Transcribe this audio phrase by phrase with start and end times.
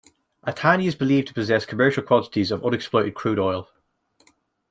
[0.47, 3.67] Atani is believed to possess commercial quantities of unexploited crude oil.